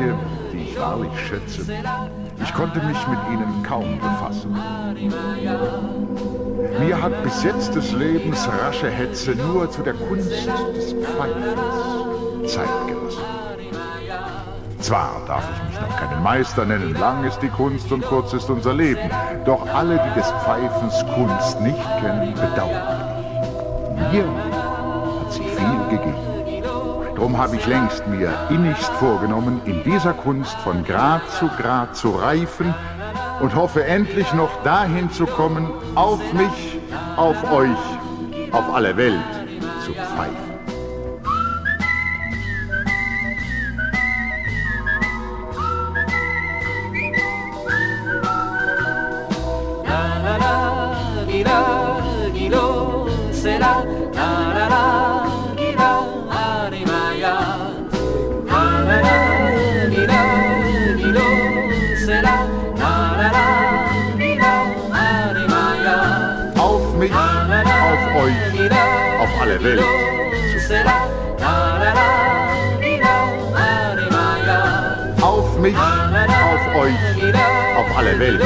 [0.00, 0.14] Geige,
[0.52, 1.60] die ich wahrlich schätze,
[2.42, 4.56] ich konnte mich mit ihnen kaum befassen.
[6.78, 12.68] Mir hat bis jetzt des Lebens rasche Hetze nur zu der Kunst des Pfeifens Zeit
[12.86, 13.22] gelassen.
[14.78, 18.48] Zwar darf ich mich noch keinen Meister nennen, lang ist die Kunst und kurz ist
[18.48, 19.10] unser Leben,
[19.44, 22.96] doch alle, die des Pfeifens Kunst nicht kennen, bedauern
[23.94, 24.12] mich.
[24.12, 24.49] Mir
[27.30, 32.10] Drum habe ich längst mir innigst vorgenommen, in dieser Kunst von Grad zu Grad zu
[32.10, 32.74] reifen
[33.40, 36.80] und hoffe endlich noch dahin zu kommen, auf mich,
[37.16, 39.39] auf euch, auf alle Welt
[69.70, 70.60] Zu
[75.22, 77.34] Auf mich, auf euch,
[77.76, 78.42] auf alle Welt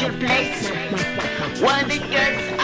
[0.00, 0.70] special place?
[1.60, 2.59] Where the girls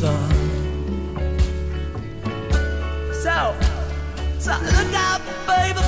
[0.00, 0.30] Sun.
[3.24, 3.54] So,
[4.38, 5.84] so look out, baby.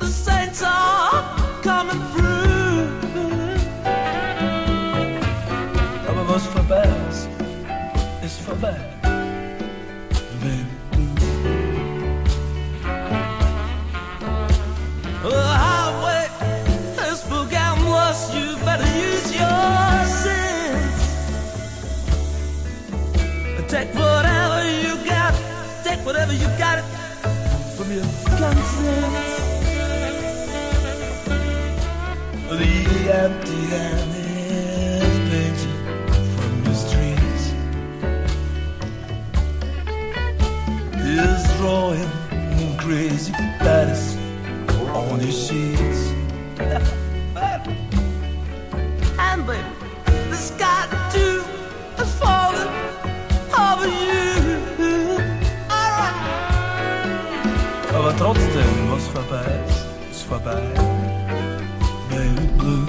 [0.00, 2.88] The saints are coming through.
[6.04, 7.28] Some of us for best
[8.24, 8.87] is for bad.
[23.68, 25.34] Take whatever you got.
[25.84, 26.82] Take whatever you got
[27.76, 29.36] from your conscience.
[32.48, 35.74] The empty hand is painted
[36.34, 37.44] from your streets.
[41.04, 42.10] Is drawing
[42.78, 44.07] crazy patterns
[59.18, 59.50] vorbei
[60.10, 60.62] ist, vorbei.
[62.08, 62.86] Baby blue.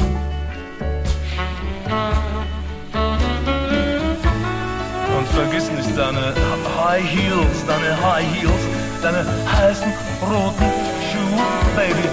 [5.17, 6.33] Und vergiss nicht deine
[6.77, 8.63] High Heels, deine High Heels,
[9.01, 9.25] deine
[9.57, 10.69] heißen roten
[11.07, 12.07] Schuhe, Baby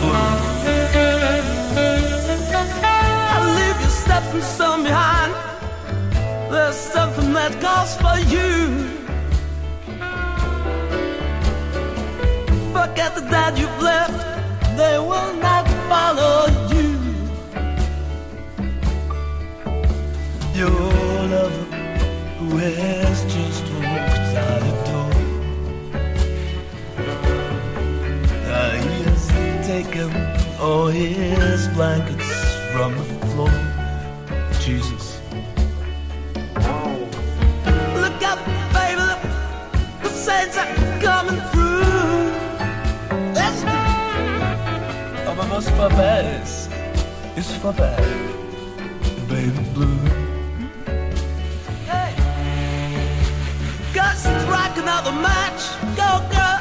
[0.00, 0.12] blue.
[3.32, 5.32] I leave you stepping some behind.
[6.50, 9.05] There's something that calls for you.
[12.96, 14.16] Forget the dad you've left,
[14.74, 16.96] they will not follow you.
[20.54, 20.70] Your
[21.28, 21.64] lover
[22.38, 25.10] who has just walked out the door.
[28.48, 29.24] Uh, he has
[29.66, 30.10] taken
[30.58, 32.32] all his blankets
[32.72, 33.56] from the floor.
[34.58, 34.95] Jesus.
[45.76, 46.70] Was vorbei ist,
[47.36, 47.96] ist vorbei.
[49.28, 49.98] Baby blue.
[51.86, 52.14] Hey.
[53.92, 55.68] Gotta strike another match.
[55.94, 56.60] Go, girl.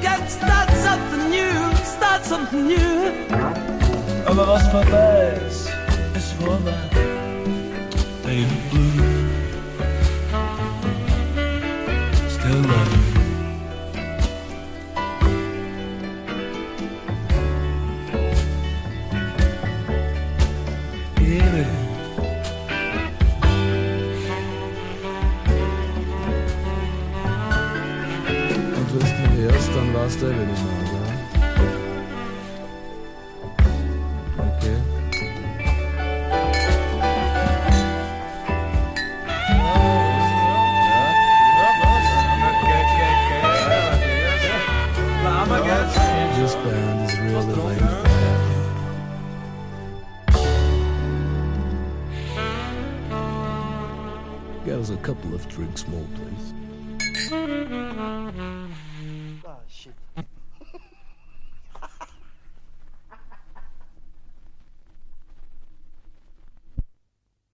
[0.00, 1.76] Gotta start something new.
[1.84, 3.10] Start something new.
[4.24, 5.65] Aber was vorbei ist,